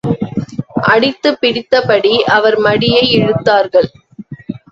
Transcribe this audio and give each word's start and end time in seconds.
அடித்து 0.83 1.29
பிடித்தபடி 1.41 2.13
அவர் 2.29 2.57
மடியை 2.59 3.03
இழுத்தார்கள். 3.17 3.89